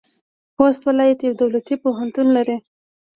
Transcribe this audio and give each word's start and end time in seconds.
خوست 0.55 0.81
ولایت 0.89 1.19
یو 1.27 1.33
دولتي 1.41 1.75
پوهنتون 1.83 2.27
لري. 2.35 2.57